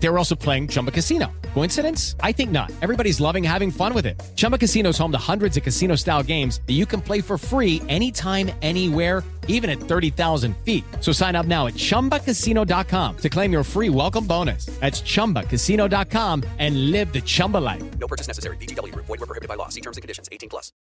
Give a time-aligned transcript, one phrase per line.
[0.00, 1.30] They were also playing Chumba Casino.
[1.54, 2.16] Coincidence?
[2.20, 2.72] I think not.
[2.80, 4.20] Everybody's loving having fun with it.
[4.34, 7.36] Chumba Casino is home to hundreds of casino style games that you can play for
[7.36, 10.84] free anytime, anywhere, even at 30,000 feet.
[11.00, 14.66] So sign up now at chumbacasino.com to claim your free welcome bonus.
[14.80, 17.82] That's chumbacasino.com and live the Chumba life.
[17.98, 18.56] No purchase necessary.
[18.56, 19.06] VGW Group.
[19.06, 19.68] Void were prohibited by law.
[19.68, 20.30] See terms and conditions.
[20.32, 20.72] 18 plus.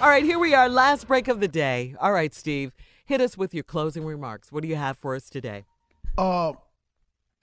[0.00, 1.94] All right, here we are, last break of the day.
[2.00, 2.72] All right, Steve,
[3.04, 4.50] hit us with your closing remarks.
[4.50, 5.64] What do you have for us today?
[6.18, 6.54] Uh,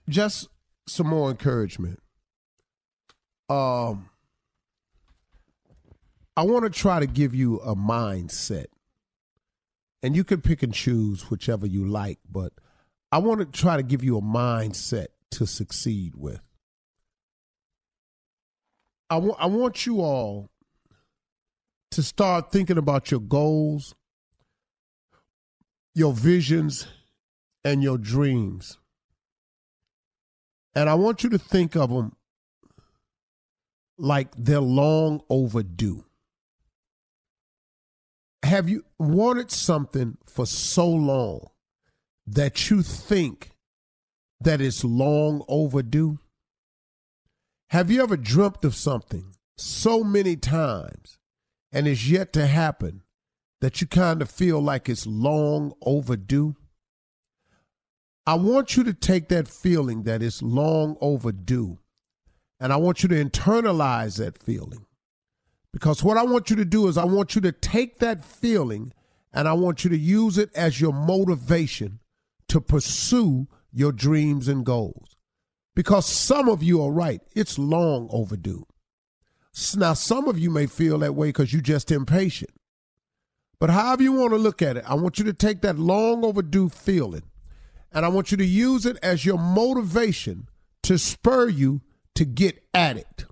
[0.10, 0.50] just
[0.90, 2.00] some more encouragement.
[3.50, 4.10] Um,
[6.36, 8.68] I want to try to give you a mindset,
[10.02, 12.54] and you can pick and choose whichever you like, but
[13.12, 16.42] I want to try to give you a mindset to succeed with.
[19.10, 20.50] I want I want you all
[21.92, 23.96] to start thinking about your goals,
[25.96, 26.88] your visions,
[27.64, 28.79] and your dreams.
[30.76, 32.16] And I want you to think of them
[33.98, 36.06] like they're long overdue.
[38.44, 41.50] Have you wanted something for so long
[42.26, 43.52] that you think
[44.40, 46.20] that it's long overdue?
[47.72, 51.20] Have you ever dreamt of something so many times
[51.72, 53.04] and it's yet to happen
[53.62, 56.56] that you kind of feel like it's long overdue?
[58.30, 61.80] I want you to take that feeling that it's long overdue
[62.60, 64.86] and I want you to internalize that feeling.
[65.74, 68.94] Because what I want you to do is, I want you to take that feeling
[69.34, 72.02] and I want you to use it as your motivation
[72.50, 75.18] to pursue your dreams and goals.
[75.76, 78.68] Because some of you are right, it's long overdue.
[79.76, 82.52] Now, some of you may feel that way because you're just impatient.
[83.60, 86.24] But however you want to look at it, I want you to take that long
[86.24, 87.24] overdue feeling
[87.92, 90.48] and I want you to use it as your motivation
[90.84, 91.82] to spur you
[92.16, 93.26] to get at it.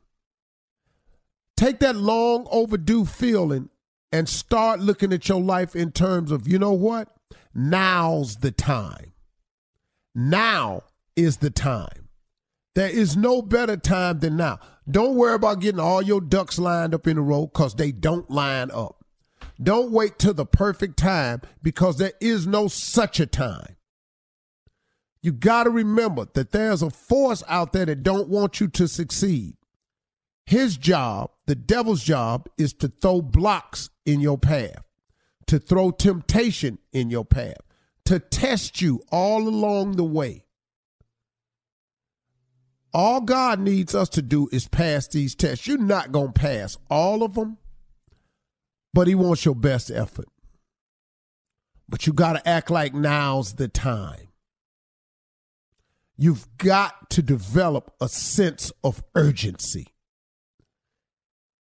[1.55, 3.69] Take that long overdue feeling
[4.11, 7.09] and start looking at your life in terms of, you know what?
[7.53, 9.13] Now's the time.
[10.13, 10.83] Now
[11.15, 12.09] is the time.
[12.75, 14.59] There is no better time than now.
[14.89, 18.29] Don't worry about getting all your ducks lined up in a row because they don't
[18.29, 19.03] line up.
[19.61, 23.76] Don't wait till the perfect time because there is no such a time.
[25.21, 28.87] You got to remember that there's a force out there that don't want you to
[28.87, 29.55] succeed.
[30.45, 34.83] His job, the devil's job, is to throw blocks in your path,
[35.47, 37.57] to throw temptation in your path,
[38.05, 40.45] to test you all along the way.
[42.93, 45.67] All God needs us to do is pass these tests.
[45.67, 47.57] You're not going to pass all of them,
[48.93, 50.29] but He wants your best effort.
[51.89, 54.26] But you got to act like now's the time.
[56.17, 59.87] You've got to develop a sense of urgency.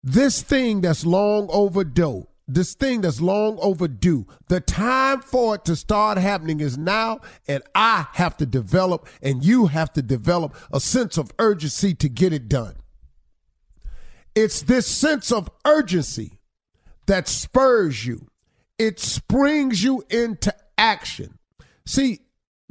[0.02, 5.76] This thing that's long overdue, this thing that's long overdue, the time for it to
[5.76, 10.80] start happening is now, and I have to develop, and you have to develop a
[10.80, 12.76] sense of urgency to get it done.
[14.34, 16.40] It's this sense of urgency
[17.06, 18.28] that spurs you,
[18.78, 21.38] it springs you into action.
[21.84, 22.20] See,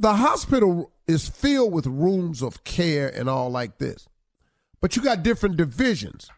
[0.00, 4.08] the hospital is filled with rooms of care and all like this,
[4.80, 6.30] but you got different divisions.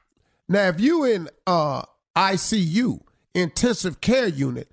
[0.48, 1.82] Now, if you in uh,
[2.16, 3.00] ICU,
[3.34, 4.70] intensive care unit,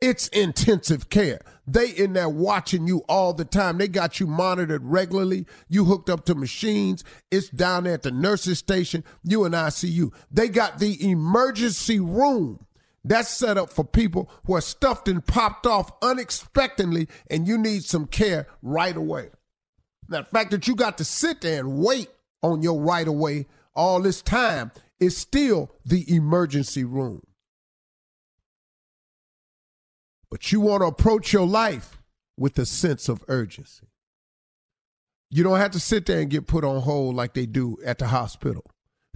[0.00, 1.40] it's intensive care.
[1.66, 3.78] They in there watching you all the time.
[3.78, 5.46] They got you monitored regularly.
[5.68, 7.04] You hooked up to machines.
[7.30, 9.04] It's down there at the nurses station.
[9.22, 10.12] You in ICU.
[10.30, 12.66] They got the emergency room.
[13.04, 17.84] That's set up for people who are stuffed and popped off unexpectedly, and you need
[17.84, 19.30] some care right away.
[20.08, 22.08] Now, the fact that you got to sit there and wait
[22.42, 27.22] on your right away all this time is still the emergency room.
[30.30, 31.98] But you want to approach your life
[32.36, 33.86] with a sense of urgency.
[35.30, 37.98] You don't have to sit there and get put on hold like they do at
[37.98, 38.64] the hospital.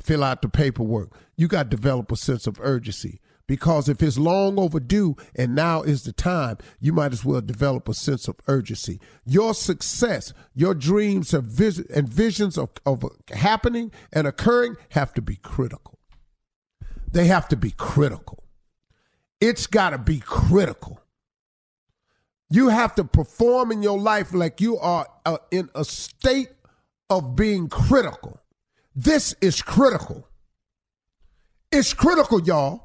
[0.00, 1.10] Fill out the paperwork.
[1.36, 5.82] You got to develop a sense of urgency because if it's long overdue and now
[5.82, 9.00] is the time, you might as well develop a sense of urgency.
[9.24, 15.98] Your success, your dreams and visions of, of happening and occurring have to be critical.
[17.10, 18.44] They have to be critical.
[19.40, 21.00] It's got to be critical.
[22.50, 26.48] You have to perform in your life like you are uh, in a state
[27.10, 28.40] of being critical.
[28.94, 30.26] This is critical.
[31.70, 32.83] It's critical, y'all,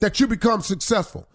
[0.00, 1.28] that you become successful.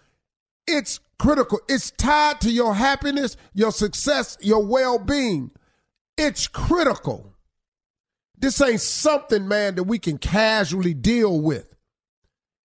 [0.68, 1.60] It's critical.
[1.70, 5.52] It's tied to your happiness, your success, your well being.
[6.18, 7.34] It's critical.
[8.38, 11.76] This ain't something, man, that we can casually deal with.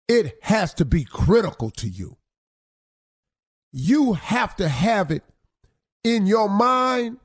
[0.08, 2.18] It has to be critical to you
[3.78, 5.22] you have to have it
[6.02, 7.18] in your mind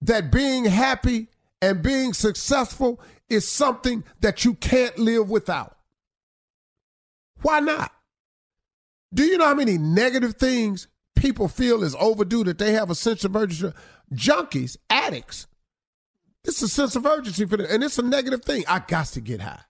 [0.00, 1.28] that being happy
[1.60, 2.98] and being successful
[3.28, 5.76] is something that you can't live without.
[7.42, 7.92] Why not?
[9.12, 12.94] Do you know how many negative things people feel is overdue that they have a
[12.94, 13.76] sense of urgency?
[14.14, 15.46] Junkies, addicts.
[16.44, 18.64] It's a sense of urgency for them, and it's a negative thing.
[18.66, 19.60] I got to get high.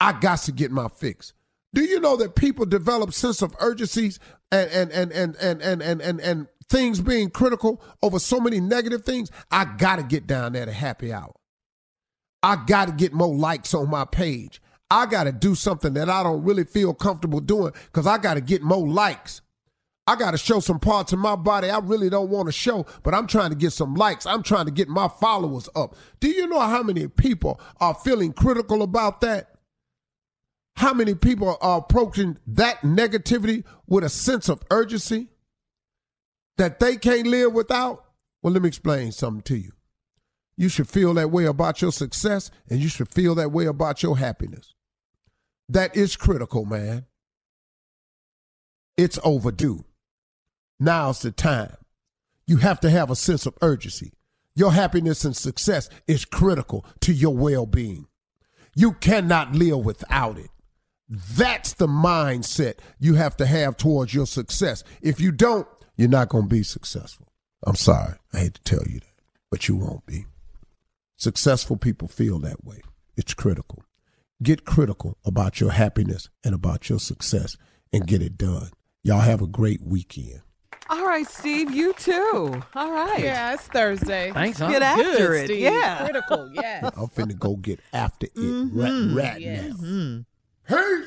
[0.00, 1.32] I got to get my fix.
[1.74, 4.18] Do you know that people develop sense of urgencies
[4.52, 8.60] and and and and and and and, and, and things being critical over so many
[8.60, 9.30] negative things?
[9.50, 11.34] I gotta get down there to happy hour.
[12.42, 14.60] I gotta get more likes on my page.
[14.90, 18.62] I gotta do something that I don't really feel comfortable doing because I gotta get
[18.62, 19.42] more likes.
[20.08, 22.86] I got to show some parts of my body I really don't want to show,
[23.02, 24.24] but I'm trying to get some likes.
[24.24, 25.96] I'm trying to get my followers up.
[26.20, 29.50] Do you know how many people are feeling critical about that?
[30.76, 35.28] How many people are approaching that negativity with a sense of urgency
[36.56, 38.04] that they can't live without?
[38.42, 39.72] Well, let me explain something to you.
[40.56, 44.02] You should feel that way about your success and you should feel that way about
[44.02, 44.75] your happiness.
[45.68, 47.06] That is critical, man.
[48.96, 49.84] It's overdue.
[50.78, 51.76] Now's the time.
[52.46, 54.12] You have to have a sense of urgency.
[54.54, 58.06] Your happiness and success is critical to your well being.
[58.74, 60.50] You cannot live without it.
[61.08, 64.82] That's the mindset you have to have towards your success.
[65.00, 67.28] If you don't, you're not going to be successful.
[67.64, 68.14] I'm sorry.
[68.32, 70.26] I hate to tell you that, but you won't be.
[71.16, 72.82] Successful people feel that way.
[73.16, 73.82] It's critical.
[74.42, 77.56] Get critical about your happiness and about your success
[77.92, 78.70] and get it done.
[79.02, 80.42] Y'all have a great weekend.
[80.90, 82.62] All right, Steve, you too.
[82.74, 83.18] All right.
[83.18, 84.30] Yeah, it's Thursday.
[84.32, 84.58] Thanks.
[84.58, 85.44] Get after Good, it.
[85.46, 85.58] Steve.
[85.60, 86.04] Yeah.
[86.04, 86.84] Critical, yes.
[86.96, 88.70] I'm finna go get after it Mhm.
[89.16, 89.74] right, right Yes.
[89.80, 90.24] now.
[90.68, 91.04] Hey!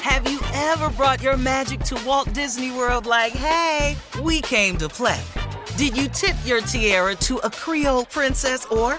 [0.00, 4.88] Have you ever brought your magic to Walt Disney World like, hey, we came to
[4.88, 5.20] play?
[5.76, 8.98] Did you tip your tiara to a Creole princess or